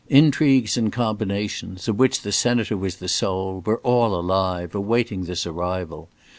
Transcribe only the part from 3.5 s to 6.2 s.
were all alive, awaiting this arrival.